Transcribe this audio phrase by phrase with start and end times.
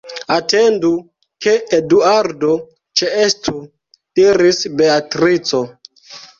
[0.35, 0.89] Atendu,
[1.47, 2.49] ke Eduardo
[3.03, 3.55] ĉeestu,
[4.21, 5.65] diris Beatrico.